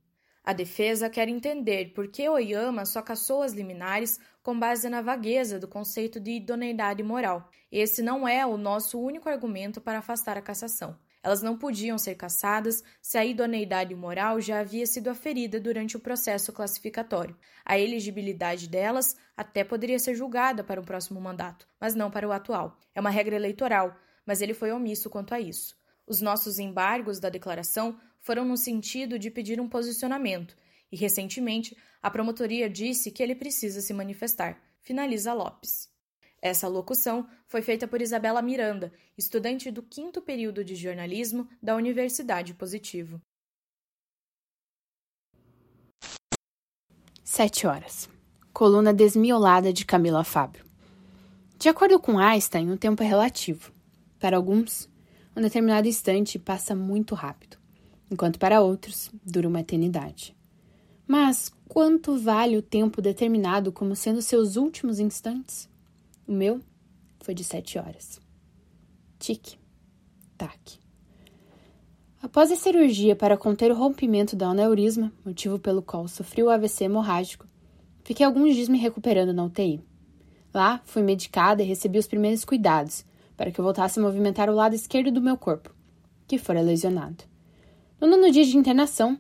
A 0.48 0.54
defesa 0.54 1.10
quer 1.10 1.28
entender 1.28 1.92
por 1.94 2.08
que 2.08 2.30
Oyama 2.30 2.86
só 2.86 3.02
caçou 3.02 3.42
as 3.42 3.52
liminares 3.52 4.18
com 4.42 4.58
base 4.58 4.88
na 4.88 5.02
vagueza 5.02 5.60
do 5.60 5.68
conceito 5.68 6.22
de 6.22 6.38
idoneidade 6.38 7.04
moral. 7.04 7.50
Esse 7.70 8.02
não 8.02 8.26
é 8.26 8.46
o 8.46 8.56
nosso 8.56 8.98
único 8.98 9.28
argumento 9.28 9.82
para 9.82 10.00
afastar 10.00 10.38
a 10.38 10.42
cassação. 10.42 10.98
Elas 11.22 11.42
não 11.42 11.58
podiam 11.58 11.98
ser 11.98 12.16
cassadas 12.16 12.82
se 13.02 13.18
a 13.18 13.26
idoneidade 13.26 13.94
moral 13.94 14.40
já 14.40 14.62
havia 14.62 14.88
sido 14.88 15.10
aferida 15.10 15.60
durante 15.60 15.98
o 15.98 16.00
processo 16.00 16.54
classificatório. 16.54 17.38
A 17.66 17.78
elegibilidade 17.78 18.70
delas 18.70 19.18
até 19.36 19.66
poderia 19.66 20.00
ser 20.00 20.16
julgada 20.16 20.64
para 20.64 20.80
o 20.80 20.86
próximo 20.86 21.20
mandato, 21.20 21.68
mas 21.78 21.94
não 21.94 22.10
para 22.10 22.26
o 22.26 22.32
atual. 22.32 22.80
É 22.96 23.02
uma 23.02 23.10
regra 23.10 23.36
eleitoral, 23.36 23.94
mas 24.26 24.42
ele 24.42 24.54
foi 24.54 24.72
omisso 24.72 25.10
quanto 25.10 25.34
a 25.34 25.42
isso. 25.42 25.76
Os 26.08 26.22
nossos 26.22 26.58
embargos 26.58 27.20
da 27.20 27.28
declaração 27.28 28.00
foram 28.28 28.44
no 28.44 28.58
sentido 28.58 29.18
de 29.18 29.32
pedir 29.32 29.58
um 29.62 29.70
posicionamento, 29.70 30.54
e 30.92 30.98
recentemente 30.98 31.78
a 32.02 32.12
promotoria 32.12 32.70
disse 32.70 33.10
que 33.10 33.24
ele 33.24 33.34
precisa 33.34 33.80
se 33.80 33.94
manifestar. 33.94 34.62
Finaliza 34.82 35.32
Lopes. 35.32 35.88
Essa 36.42 36.68
locução 36.68 37.26
foi 37.48 37.62
feita 37.62 37.88
por 37.88 38.02
Isabela 38.02 38.42
Miranda, 38.42 38.92
estudante 39.18 39.72
do 39.72 39.82
quinto 39.82 40.22
período 40.22 40.62
de 40.62 40.76
jornalismo 40.76 41.48
da 41.64 41.78
Universidade 41.78 42.54
Positivo. 42.54 43.22
Sete 47.24 47.66
horas. 47.66 48.10
Coluna 48.52 48.94
desmiolada 48.94 49.72
de 49.72 49.86
Camila 49.86 50.26
Fábio. 50.26 50.66
De 51.58 51.70
acordo 51.70 51.98
com 51.98 52.20
Einstein, 52.20 52.72
o 52.72 52.78
tempo 52.78 53.02
é 53.02 53.06
relativo. 53.06 53.72
Para 54.20 54.36
alguns, 54.36 54.90
um 55.34 55.42
determinado 55.42 55.88
instante 55.88 56.38
passa 56.38 56.76
muito 56.76 57.16
rápido, 57.16 57.57
enquanto 58.10 58.40
para 58.40 58.62
outros 58.62 59.12
dura 59.24 59.48
uma 59.48 59.62
eternidade. 59.62 60.36
Mas 61.08 61.52
quanto 61.68 62.18
vale 62.18 62.58
o 62.58 62.62
tempo 62.62 63.02
determinado 63.02 63.72
como 63.72 63.96
sendo 63.96 64.22
seus 64.22 64.56
últimos 64.56 65.00
instantes? 65.00 65.70
O 66.28 66.32
meu 66.32 66.60
foi 67.22 67.34
de 67.34 67.44
sete 67.44 67.78
horas. 67.78 68.20
Tique, 69.18 69.58
tac. 70.38 70.80
Após 72.22 72.52
a 72.52 72.56
cirurgia 72.56 73.16
para 73.16 73.38
conter 73.38 73.72
o 73.72 73.76
rompimento 73.76 74.36
do 74.36 74.44
aneurisma, 74.44 75.14
motivo 75.24 75.58
pelo 75.58 75.82
qual 75.82 76.08
sofri 76.08 76.44
o 76.44 76.50
AVC 76.50 76.86
hemorrágico, 76.86 77.48
fiquei 78.04 78.26
alguns 78.26 78.56
dias 78.56 78.68
me 78.68 78.78
recuperando 78.78 79.34
na 79.34 79.46
UTI. 79.46 79.82
Lá, 80.54 80.82
fui 80.84 81.02
medicada 81.02 81.62
e 81.62 81.66
recebi 81.66 82.00
os 82.00 82.08
primeiros 82.08 82.44
cuidados 82.44 83.06
para 83.38 83.52
que 83.52 83.60
eu 83.60 83.64
voltasse 83.64 84.00
a 84.00 84.02
movimentar 84.02 84.50
o 84.50 84.56
lado 84.56 84.74
esquerdo 84.74 85.12
do 85.12 85.22
meu 85.22 85.38
corpo, 85.38 85.74
que 86.28 86.38
fora 86.38 86.60
lesionado. 86.60 87.24
No 88.00 88.08
nono 88.08 88.32
dia 88.32 88.46
de 88.46 88.56
internação, 88.56 89.18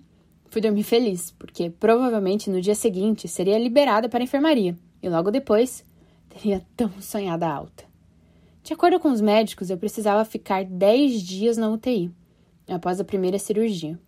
fui 0.51 0.61
dormir 0.61 0.83
feliz, 0.83 1.31
porque 1.31 1.67
provavelmente 1.67 2.47
no 2.47 2.61
dia 2.61 2.75
seguinte 2.75 3.27
seria 3.27 3.57
liberada 3.57 4.07
para 4.07 4.19
a 4.19 4.23
enfermaria 4.23 4.77
e 5.01 5.09
logo 5.09 5.31
depois 5.31 5.83
teria 6.29 6.63
tão 6.75 6.91
sonhada 7.01 7.47
alta. 7.47 7.85
De 8.61 8.73
acordo 8.73 8.99
com 8.99 9.09
os 9.11 9.19
médicos, 9.19 9.71
eu 9.71 9.77
precisava 9.79 10.23
ficar 10.23 10.63
10 10.63 11.23
dias 11.23 11.57
na 11.57 11.69
UTI 11.69 12.11
após 12.69 12.99
a 12.99 13.03
primeira 13.03 13.39
cirurgia, 13.39 13.99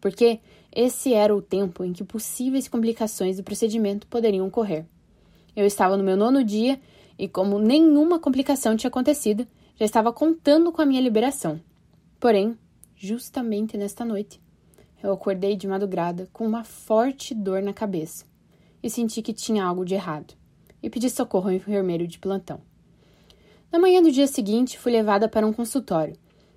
porque 0.00 0.40
esse 0.74 1.14
era 1.14 1.34
o 1.34 1.40
tempo 1.40 1.84
em 1.84 1.92
que 1.92 2.02
possíveis 2.02 2.66
complicações 2.66 3.36
do 3.36 3.44
procedimento 3.44 4.08
poderiam 4.08 4.48
ocorrer. 4.48 4.84
Eu 5.54 5.64
estava 5.64 5.96
no 5.96 6.02
meu 6.02 6.16
nono 6.16 6.42
dia 6.42 6.80
e, 7.16 7.28
como 7.28 7.60
nenhuma 7.60 8.18
complicação 8.18 8.76
tinha 8.76 8.88
acontecido, 8.88 9.46
já 9.76 9.84
estava 9.84 10.12
contando 10.12 10.72
com 10.72 10.82
a 10.82 10.86
minha 10.86 11.00
liberação. 11.00 11.60
Porém, 12.18 12.58
justamente 12.98 13.76
nesta 13.76 14.04
noite, 14.04 14.40
eu 15.02 15.12
acordei 15.12 15.54
de 15.54 15.68
madrugada 15.68 16.28
com 16.32 16.44
uma 16.44 16.64
forte 16.64 17.34
dor 17.34 17.62
na 17.62 17.72
cabeça 17.72 18.24
e 18.82 18.90
senti 18.90 19.22
que 19.22 19.32
tinha 19.32 19.64
algo 19.64 19.84
de 19.84 19.94
errado 19.94 20.34
e 20.82 20.90
pedi 20.90 21.08
socorro 21.08 21.48
ao 21.48 21.54
enfermeiro 21.54 22.06
de 22.06 22.18
plantão. 22.18 22.60
Na 23.70 23.78
manhã 23.78 24.02
do 24.02 24.10
dia 24.10 24.26
seguinte, 24.26 24.78
fui 24.78 24.90
levada 24.90 25.28
para 25.28 25.46
um 25.46 25.52
consultório, 25.52 26.16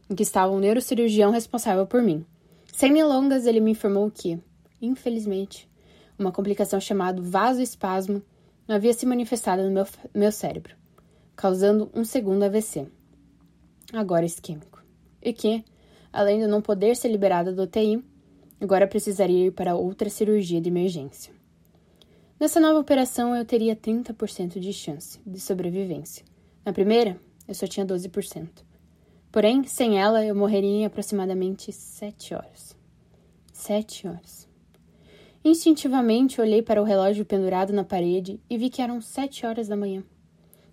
em 0.10 0.16
que 0.16 0.24
estava 0.24 0.52
um 0.52 0.60
neurocirurgião 0.60 1.32
responsável 1.32 1.86
por 1.86 2.02
mim. 2.02 2.26
Sem 2.74 2.94
delongas, 2.94 3.46
ele 3.46 3.60
me 3.60 3.72
informou 3.72 4.10
que, 4.10 4.40
infelizmente, 4.82 5.70
uma 6.18 6.32
complicação 6.32 6.80
chamada 6.80 7.22
vasoespasmo 7.22 8.22
havia 8.68 8.94
se 8.94 9.06
manifestado 9.06 9.64
no 9.64 9.72
meu, 9.72 9.86
meu 10.14 10.32
cérebro, 10.32 10.76
causando 11.36 11.92
um 11.94 12.04
segundo 12.04 12.44
AVC. 12.44 12.88
agora 13.94 14.26
isquêmico, 14.26 14.82
e 15.22 15.34
que, 15.34 15.66
além 16.12 16.40
de 16.40 16.48
não 16.48 16.62
poder 16.62 16.96
ser 16.96 17.10
liberada 17.10 17.54
do 17.54 17.64
UTI, 17.64 18.04
agora 18.60 18.88
precisaria 18.88 19.48
ir 19.48 19.52
para 19.52 19.76
outra 19.76 20.10
cirurgia 20.10 20.62
de 20.62 20.70
emergência. 20.70 21.34
Nessa 22.40 22.60
nova 22.60 22.80
operação, 22.80 23.36
eu 23.36 23.46
teria 23.46 23.76
30% 23.76 24.60
de 24.60 24.74
chance 24.74 25.20
de 25.26 25.40
sobrevivência. 25.40 26.26
Na 26.66 26.74
primeira, 26.74 27.20
eu 27.48 27.54
só 27.54 27.68
tinha 27.68 27.86
12%. 27.86 28.50
Porém, 29.32 29.64
sem 29.64 30.00
ela, 30.00 30.26
eu 30.26 30.36
morreria 30.36 30.70
em 30.70 30.86
aproximadamente 30.86 31.72
7 31.72 32.34
horas. 32.34 32.76
7 33.54 34.08
horas. 34.08 34.52
Instintivamente, 35.44 36.40
olhei 36.40 36.62
para 36.62 36.80
o 36.80 36.86
relógio 36.86 37.26
pendurado 37.26 37.74
na 37.74 37.84
parede 37.84 38.40
e 38.48 38.58
vi 38.60 38.70
que 38.70 38.80
eram 38.80 39.02
sete 39.02 39.44
horas 39.44 39.68
da 39.68 39.76
manhã. 39.76 40.04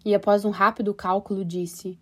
E 0.05 0.15
após 0.15 0.45
um 0.45 0.51
rápido 0.51 0.93
cálculo, 0.93 1.43
disse: 1.43 1.99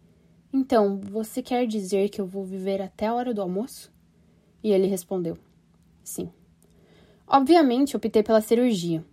Então, 0.52 0.98
você 0.98 1.42
quer 1.42 1.66
dizer 1.66 2.08
que 2.08 2.20
eu 2.20 2.26
vou 2.26 2.44
viver 2.44 2.80
até 2.80 3.06
a 3.06 3.14
hora 3.14 3.34
do 3.34 3.42
almoço? 3.42 3.92
E 4.62 4.70
ele 4.70 4.86
respondeu: 4.86 5.36
Sim. 6.02 6.30
Obviamente, 7.26 7.96
optei 7.96 8.22
pela 8.22 8.40
cirurgia, 8.40 9.04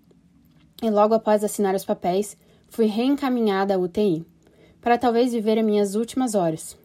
e 0.82 0.90
logo 0.90 1.14
após 1.14 1.44
assinar 1.44 1.74
os 1.74 1.86
papéis, 1.86 2.38
fui 2.70 2.86
reencaminhada 2.86 3.76
à 3.76 3.78
UTI, 3.78 4.26
para 4.80 4.98
talvez 4.98 5.34
viver 5.34 5.58
as 5.58 5.66
minhas 5.66 5.96
últimas 5.96 6.36
horas. 6.36 6.78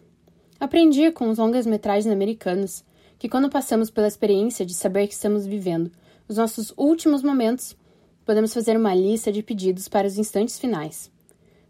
Aprendi 0.58 1.10
com 1.12 1.28
os 1.28 1.38
longas-metragens 1.38 2.12
americanos 2.12 2.84
que 3.18 3.28
quando 3.28 3.50
passamos 3.50 3.90
pela 3.90 4.08
experiência 4.08 4.64
de 4.64 4.74
saber 4.74 5.06
que 5.06 5.14
estamos 5.14 5.46
vivendo 5.46 5.90
os 6.28 6.36
nossos 6.36 6.72
últimos 6.76 7.22
momentos, 7.22 7.76
podemos 8.24 8.52
fazer 8.52 8.76
uma 8.76 8.94
lista 8.94 9.32
de 9.32 9.42
pedidos 9.42 9.88
para 9.88 10.06
os 10.06 10.18
instantes 10.18 10.58
finais. 10.58 11.10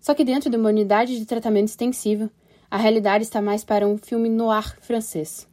Só 0.00 0.14
que 0.14 0.24
dentro 0.24 0.50
de 0.50 0.56
uma 0.56 0.68
unidade 0.68 1.18
de 1.18 1.24
tratamento 1.24 1.68
extensivo, 1.68 2.28
a 2.70 2.76
realidade 2.76 3.24
está 3.24 3.40
mais 3.40 3.64
para 3.64 3.88
um 3.88 3.96
filme 3.96 4.28
noir 4.28 4.76
francês. 4.82 5.48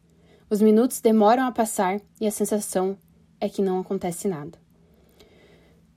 Os 0.50 0.62
minutos 0.62 1.00
demoram 1.00 1.48
a 1.48 1.52
passar 1.52 2.02
e 2.20 2.28
a 2.28 2.32
sensação 2.32 2.98
é 3.40 3.48
que 3.48 3.62
não 3.62 3.80
acontece 3.80 4.28
nada. 4.28 4.58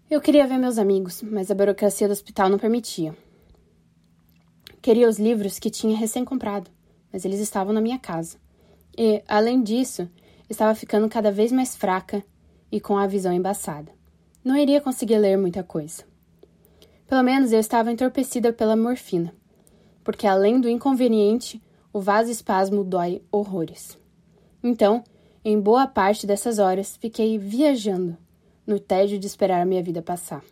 Eu 0.08 0.20
queria 0.20 0.46
ver 0.46 0.58
meus 0.58 0.78
amigos, 0.78 1.20
mas 1.22 1.50
a 1.50 1.54
burocracia 1.54 2.06
do 2.06 2.12
hospital 2.12 2.48
não 2.48 2.58
permitia. 2.58 3.16
Queria 4.80 5.08
os 5.08 5.18
livros 5.18 5.58
que 5.58 5.70
tinha 5.70 5.96
recém-comprado, 5.96 6.70
mas 7.12 7.24
eles 7.24 7.40
estavam 7.40 7.72
na 7.72 7.80
minha 7.80 7.98
casa. 7.98 8.38
E, 8.96 9.22
além 9.26 9.60
disso, 9.62 10.08
estava 10.48 10.74
ficando 10.74 11.08
cada 11.08 11.32
vez 11.32 11.50
mais 11.50 11.76
fraca 11.76 12.24
e 12.70 12.80
com 12.80 12.96
a 12.96 13.06
visão 13.06 13.32
embaçada. 13.32 13.92
Não 14.44 14.56
iria 14.56 14.80
conseguir 14.80 15.18
ler 15.18 15.36
muita 15.36 15.62
coisa. 15.64 16.04
Pelo 17.08 17.22
menos 17.22 17.52
eu 17.52 17.58
estava 17.58 17.90
entorpecida 17.90 18.52
pela 18.52 18.76
morfina, 18.76 19.34
porque 20.08 20.26
além 20.26 20.58
do 20.58 20.70
inconveniente, 20.70 21.62
o 21.92 22.00
vasoespasmo 22.00 22.82
dói 22.82 23.20
horrores. 23.30 23.98
Então, 24.62 25.04
em 25.44 25.60
boa 25.60 25.86
parte 25.86 26.26
dessas 26.26 26.58
horas, 26.58 26.96
fiquei 26.96 27.36
viajando 27.36 28.16
no 28.66 28.80
tédio 28.80 29.18
de 29.18 29.26
esperar 29.26 29.60
a 29.60 29.66
minha 29.66 29.82
vida 29.82 30.00
passar. 30.00 30.42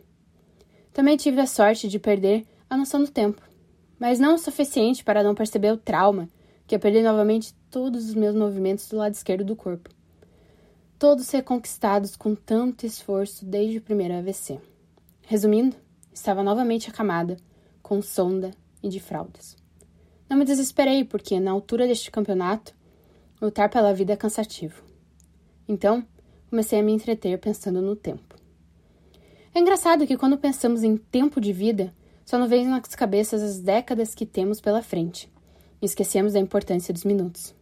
Também 0.93 1.17
tive 1.17 1.41
a 1.41 1.47
sorte 1.47 1.89
de 1.89 1.99
perder 1.99 2.47
a 2.69 2.77
noção 2.77 3.03
do 3.03 3.11
tempo, 3.11 3.41
mas 3.99 4.21
não 4.21 4.35
o 4.35 4.39
suficiente 4.39 5.03
para 5.03 5.23
não 5.23 5.35
perceber 5.35 5.73
o 5.73 5.79
trauma 5.79 6.29
que 6.67 6.75
é 6.75 6.79
perder 6.79 7.03
novamente 7.03 7.55
todos 7.71 8.11
os 8.11 8.15
meus 8.15 8.37
movimentos 8.37 8.87
do 8.91 8.99
lado 8.99 9.15
esquerdo 9.15 9.43
do 9.43 9.57
corpo. 9.57 9.89
Todos 10.99 11.31
reconquistados 11.31 12.15
com 12.15 12.35
tanto 12.35 12.85
esforço 12.85 13.43
desde 13.43 13.79
o 13.79 13.83
primeiro 13.83 14.19
AVC. 14.19 14.61
Resumindo, 15.23 15.75
estava 16.13 16.43
novamente 16.43 16.91
acamada, 16.91 17.39
com 17.83 18.03
sonda 18.03 18.51
e 18.87 18.89
de 18.89 19.01
fraldas. 19.01 19.57
Não 20.29 20.37
me 20.37 20.45
desesperei, 20.45 21.05
porque, 21.05 21.41
na 21.41 21.51
altura 21.51 21.87
deste 21.87 22.11
campeonato, 22.11 22.75
lutar 23.43 23.69
pela 23.69 23.93
vida 23.93 24.13
é 24.13 24.17
cansativo. 24.17 24.83
Então, 25.69 26.07
comecei 26.49 26.79
a 26.79 26.83
me 26.83 26.93
entreter 26.93 27.39
pensando 27.39 27.83
no 27.83 27.97
tempo. 27.97 28.37
É 29.53 29.59
engraçado 29.59 30.07
que 30.07 30.17
quando 30.17 30.39
pensamos 30.39 30.83
em 30.83 30.97
tempo 30.97 31.41
de 31.41 31.53
vida, 31.53 31.93
só 32.25 32.39
nos 32.39 32.49
vem 32.49 32.67
nas 32.67 32.95
cabeças 32.95 33.43
as 33.43 33.59
décadas 33.59 34.15
que 34.15 34.25
temos 34.25 34.61
pela 34.61 34.83
frente. 34.83 35.31
E 35.83 35.87
esquecemos 35.87 36.33
da 36.33 36.39
importância 36.39 36.95
dos 36.95 37.05
minutos. 37.05 37.55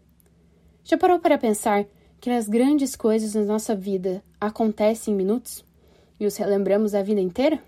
Já 0.85 0.99
parou 0.99 1.19
para 1.19 1.39
pensar 1.39 1.87
que 2.21 2.31
as 2.31 2.49
grandes 2.49 2.95
coisas 2.95 3.35
na 3.35 3.43
nossa 3.43 3.75
vida 3.75 4.23
acontecem 4.41 5.13
em 5.13 5.17
minutos 5.17 5.65
e 6.21 6.27
os 6.27 6.37
relembramos 6.37 6.95
a 6.95 7.03
vida 7.03 7.21
inteira? 7.21 7.63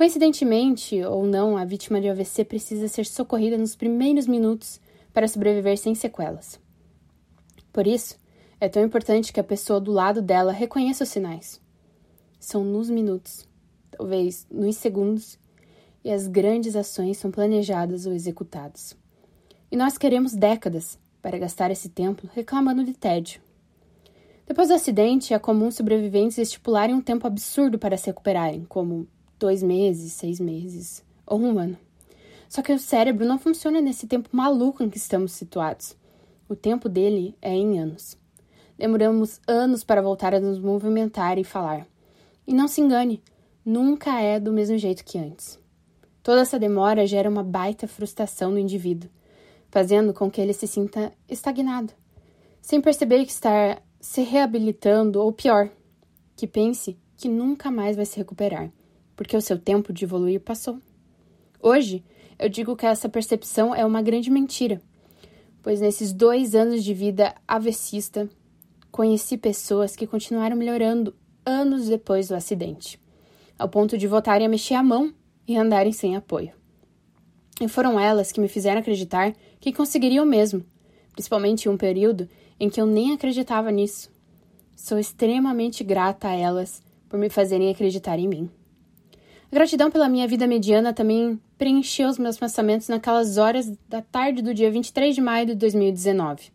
Coincidentemente 0.00 1.04
ou 1.04 1.26
não, 1.26 1.58
a 1.58 1.64
vítima 1.66 2.00
de 2.00 2.08
AVC 2.08 2.42
precisa 2.46 2.88
ser 2.88 3.04
socorrida 3.04 3.58
nos 3.58 3.76
primeiros 3.76 4.26
minutos 4.26 4.80
para 5.12 5.28
sobreviver 5.28 5.76
sem 5.76 5.94
sequelas. 5.94 6.58
Por 7.70 7.86
isso, 7.86 8.18
é 8.58 8.66
tão 8.66 8.82
importante 8.82 9.30
que 9.30 9.38
a 9.38 9.44
pessoa 9.44 9.78
do 9.78 9.92
lado 9.92 10.22
dela 10.22 10.52
reconheça 10.52 11.04
os 11.04 11.10
sinais. 11.10 11.60
São 12.38 12.64
nos 12.64 12.88
minutos, 12.88 13.46
talvez 13.90 14.46
nos 14.50 14.76
segundos, 14.76 15.38
e 16.02 16.10
as 16.10 16.26
grandes 16.26 16.76
ações 16.76 17.18
são 17.18 17.30
planejadas 17.30 18.06
ou 18.06 18.14
executadas. 18.14 18.96
E 19.70 19.76
nós 19.76 19.98
queremos 19.98 20.32
décadas 20.32 20.98
para 21.20 21.36
gastar 21.36 21.70
esse 21.70 21.90
tempo 21.90 22.26
reclamando 22.32 22.82
de 22.84 22.94
tédio. 22.94 23.42
Depois 24.46 24.68
do 24.68 24.74
acidente, 24.74 25.34
é 25.34 25.38
comum 25.38 25.70
sobreviventes 25.70 26.38
estipularem 26.38 26.94
um 26.94 27.02
tempo 27.02 27.26
absurdo 27.26 27.78
para 27.78 27.98
se 27.98 28.06
recuperarem, 28.06 28.64
como 28.64 29.06
dois 29.40 29.62
meses, 29.62 30.12
seis 30.12 30.38
meses 30.38 31.02
ou 31.26 31.40
um 31.40 31.58
ano. 31.58 31.76
Só 32.48 32.62
que 32.62 32.72
o 32.72 32.78
cérebro 32.78 33.24
não 33.26 33.38
funciona 33.38 33.80
nesse 33.80 34.06
tempo 34.06 34.28
maluco 34.32 34.82
em 34.82 34.90
que 34.90 34.98
estamos 34.98 35.32
situados. 35.32 35.96
O 36.48 36.54
tempo 36.54 36.88
dele 36.88 37.34
é 37.40 37.52
em 37.52 37.78
anos. 37.78 38.18
Demoramos 38.76 39.40
anos 39.46 39.82
para 39.82 40.02
voltar 40.02 40.34
a 40.34 40.40
nos 40.40 40.58
movimentar 40.58 41.38
e 41.38 41.44
falar. 41.44 41.86
E 42.46 42.52
não 42.52 42.66
se 42.66 42.80
engane, 42.80 43.22
nunca 43.64 44.20
é 44.20 44.38
do 44.38 44.52
mesmo 44.52 44.76
jeito 44.76 45.04
que 45.04 45.18
antes. 45.18 45.58
Toda 46.22 46.42
essa 46.42 46.58
demora 46.58 47.06
gera 47.06 47.30
uma 47.30 47.42
baita 47.42 47.86
frustração 47.86 48.50
no 48.50 48.58
indivíduo, 48.58 49.08
fazendo 49.70 50.12
com 50.12 50.30
que 50.30 50.40
ele 50.40 50.52
se 50.52 50.66
sinta 50.66 51.12
estagnado, 51.28 51.92
sem 52.60 52.80
perceber 52.80 53.24
que 53.24 53.30
está 53.30 53.80
se 54.00 54.22
reabilitando 54.22 55.20
ou 55.20 55.32
pior, 55.32 55.70
que 56.36 56.46
pense 56.46 56.98
que 57.16 57.28
nunca 57.28 57.70
mais 57.70 57.96
vai 57.96 58.04
se 58.04 58.16
recuperar, 58.16 58.72
porque 59.20 59.36
o 59.36 59.42
seu 59.42 59.58
tempo 59.58 59.92
de 59.92 60.06
evoluir 60.06 60.40
passou. 60.40 60.78
Hoje, 61.60 62.02
eu 62.38 62.48
digo 62.48 62.74
que 62.74 62.86
essa 62.86 63.06
percepção 63.06 63.74
é 63.74 63.84
uma 63.84 64.00
grande 64.00 64.30
mentira, 64.30 64.80
pois 65.62 65.78
nesses 65.78 66.10
dois 66.10 66.54
anos 66.54 66.82
de 66.82 66.94
vida 66.94 67.34
avessista, 67.46 68.30
Conheci 68.90 69.36
pessoas 69.36 69.94
que 69.94 70.06
continuaram 70.06 70.56
melhorando 70.56 71.14
anos 71.44 71.86
depois 71.86 72.28
do 72.28 72.34
acidente, 72.34 72.98
ao 73.58 73.68
ponto 73.68 73.98
de 73.98 74.06
voltarem 74.06 74.46
a 74.46 74.50
mexer 74.50 74.74
a 74.74 74.82
mão 74.82 75.12
e 75.46 75.54
andarem 75.54 75.92
sem 75.92 76.16
apoio. 76.16 76.52
E 77.60 77.68
foram 77.68 78.00
elas 78.00 78.32
que 78.32 78.40
me 78.40 78.48
fizeram 78.48 78.80
acreditar 78.80 79.34
que 79.60 79.70
conseguiriam 79.70 80.24
mesmo, 80.24 80.64
principalmente 81.12 81.66
em 81.66 81.68
um 81.68 81.76
período 81.76 82.26
em 82.58 82.70
que 82.70 82.80
eu 82.80 82.86
nem 82.86 83.12
acreditava 83.12 83.70
nisso. 83.70 84.10
Sou 84.74 84.98
extremamente 84.98 85.84
grata 85.84 86.28
a 86.28 86.34
elas 86.34 86.82
por 87.06 87.18
me 87.18 87.28
fazerem 87.28 87.70
acreditar 87.70 88.18
em 88.18 88.26
mim. 88.26 88.50
A 89.52 89.56
gratidão 89.56 89.90
pela 89.90 90.08
minha 90.08 90.28
vida 90.28 90.46
mediana 90.46 90.92
também 90.92 91.40
preencheu 91.58 92.08
os 92.08 92.18
meus 92.18 92.38
pensamentos 92.38 92.86
naquelas 92.86 93.36
horas 93.36 93.68
da 93.88 94.00
tarde 94.00 94.42
do 94.42 94.54
dia 94.54 94.70
23 94.70 95.12
de 95.12 95.20
maio 95.20 95.46
de 95.46 95.56
2019. 95.56 96.52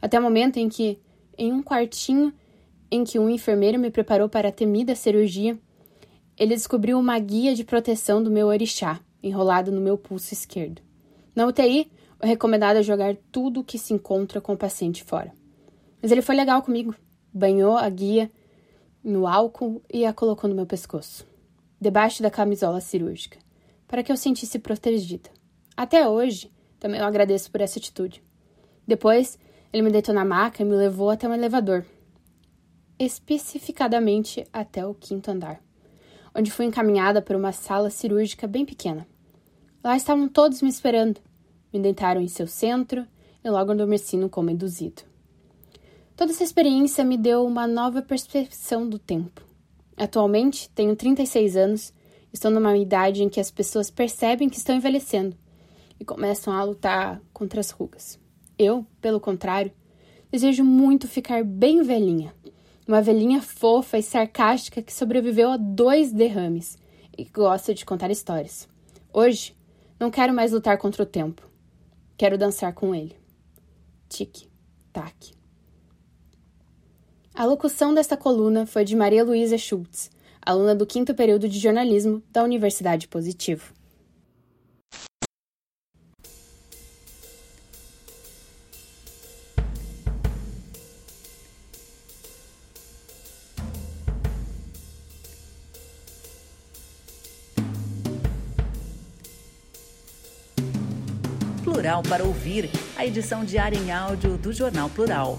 Até 0.00 0.18
o 0.18 0.22
momento 0.22 0.58
em 0.58 0.68
que, 0.68 0.98
em 1.38 1.50
um 1.50 1.62
quartinho 1.62 2.30
em 2.90 3.02
que 3.02 3.18
um 3.18 3.30
enfermeiro 3.30 3.78
me 3.78 3.90
preparou 3.90 4.28
para 4.28 4.50
a 4.50 4.52
temida 4.52 4.94
cirurgia, 4.94 5.58
ele 6.36 6.54
descobriu 6.54 6.98
uma 6.98 7.18
guia 7.18 7.54
de 7.54 7.64
proteção 7.64 8.22
do 8.22 8.30
meu 8.30 8.48
orixá, 8.48 9.00
enrolado 9.22 9.72
no 9.72 9.80
meu 9.80 9.96
pulso 9.96 10.34
esquerdo. 10.34 10.82
Na 11.34 11.46
UTI, 11.46 11.90
o 12.22 12.26
recomendado 12.26 12.76
é 12.76 12.82
jogar 12.82 13.16
tudo 13.32 13.60
o 13.60 13.64
que 13.64 13.78
se 13.78 13.94
encontra 13.94 14.38
com 14.38 14.52
o 14.52 14.56
paciente 14.56 15.02
fora. 15.02 15.32
Mas 16.02 16.12
ele 16.12 16.20
foi 16.20 16.36
legal 16.36 16.60
comigo. 16.60 16.94
Banhou 17.32 17.78
a 17.78 17.88
guia 17.88 18.30
no 19.02 19.26
álcool 19.26 19.80
e 19.90 20.04
a 20.04 20.12
colocou 20.12 20.50
no 20.50 20.56
meu 20.56 20.66
pescoço, 20.66 21.26
debaixo 21.80 22.22
da 22.22 22.30
camisola 22.30 22.80
cirúrgica, 22.80 23.38
para 23.86 24.02
que 24.02 24.10
eu 24.10 24.16
sentisse 24.16 24.58
protegida. 24.58 25.30
Até 25.76 26.08
hoje, 26.08 26.52
também 26.78 27.00
eu 27.00 27.06
agradeço 27.06 27.50
por 27.50 27.60
essa 27.60 27.78
atitude. 27.78 28.22
Depois, 28.86 29.38
ele 29.72 29.82
me 29.82 29.90
deitou 29.90 30.14
na 30.14 30.24
maca 30.24 30.62
e 30.62 30.64
me 30.64 30.74
levou 30.74 31.10
até 31.10 31.28
um 31.28 31.34
elevador, 31.34 31.84
especificadamente 32.98 34.46
até 34.52 34.86
o 34.86 34.94
quinto 34.94 35.30
andar, 35.30 35.62
onde 36.34 36.50
fui 36.50 36.64
encaminhada 36.64 37.22
para 37.22 37.36
uma 37.36 37.52
sala 37.52 37.90
cirúrgica 37.90 38.46
bem 38.46 38.64
pequena. 38.64 39.06
Lá 39.82 39.96
estavam 39.96 40.28
todos 40.28 40.60
me 40.62 40.68
esperando. 40.68 41.20
Me 41.72 41.78
deitaram 41.78 42.20
em 42.20 42.28
seu 42.28 42.46
centro 42.46 43.06
e 43.44 43.50
logo 43.50 43.72
adormeci 43.72 44.16
no 44.16 44.28
coma 44.28 44.52
induzido. 44.52 45.02
Toda 46.16 46.32
essa 46.32 46.42
experiência 46.42 47.04
me 47.04 47.16
deu 47.16 47.46
uma 47.46 47.66
nova 47.66 48.02
percepção 48.02 48.88
do 48.88 48.98
tempo. 48.98 49.47
Atualmente, 49.98 50.70
tenho 50.70 50.94
36 50.94 51.56
anos, 51.56 51.92
estou 52.32 52.50
numa 52.50 52.76
idade 52.76 53.22
em 53.22 53.28
que 53.28 53.40
as 53.40 53.50
pessoas 53.50 53.90
percebem 53.90 54.48
que 54.48 54.56
estão 54.56 54.76
envelhecendo 54.76 55.36
e 55.98 56.04
começam 56.04 56.52
a 56.52 56.62
lutar 56.62 57.20
contra 57.32 57.58
as 57.58 57.70
rugas. 57.70 58.18
Eu, 58.56 58.86
pelo 59.00 59.18
contrário, 59.18 59.72
desejo 60.30 60.64
muito 60.64 61.08
ficar 61.08 61.42
bem 61.42 61.82
velhinha. 61.82 62.32
Uma 62.86 63.02
velhinha 63.02 63.42
fofa 63.42 63.98
e 63.98 64.02
sarcástica 64.02 64.80
que 64.80 64.92
sobreviveu 64.92 65.50
a 65.50 65.56
dois 65.56 66.12
derrames 66.12 66.78
e 67.16 67.24
que 67.24 67.32
gosta 67.32 67.74
de 67.74 67.84
contar 67.84 68.10
histórias. 68.10 68.68
Hoje, 69.12 69.56
não 69.98 70.10
quero 70.10 70.32
mais 70.32 70.52
lutar 70.52 70.78
contra 70.78 71.02
o 71.02 71.06
tempo. 71.06 71.42
Quero 72.16 72.38
dançar 72.38 72.72
com 72.72 72.94
ele. 72.94 73.16
Tique, 74.08 74.48
tac. 74.92 75.37
A 77.38 77.44
locução 77.44 77.94
desta 77.94 78.16
coluna 78.16 78.66
foi 78.66 78.84
de 78.84 78.96
Maria 78.96 79.22
Luísa 79.22 79.56
Schultz, 79.56 80.10
aluna 80.44 80.74
do 80.74 80.84
quinto 80.84 81.14
período 81.14 81.48
de 81.48 81.56
jornalismo 81.60 82.20
da 82.32 82.42
Universidade 82.42 83.06
Positivo. 83.06 83.72
Plural 101.62 102.02
para 102.02 102.24
ouvir, 102.24 102.68
a 102.96 103.06
edição 103.06 103.44
diária 103.44 103.78
em 103.78 103.92
áudio 103.92 104.36
do 104.36 104.52
Jornal 104.52 104.90
Plural. 104.90 105.38